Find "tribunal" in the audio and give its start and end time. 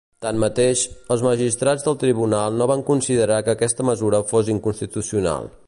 2.03-2.57